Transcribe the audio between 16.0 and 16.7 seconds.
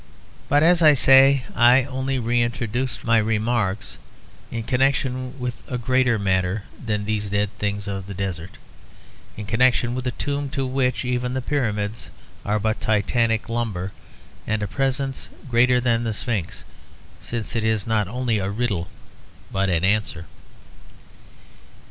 the Sphinx,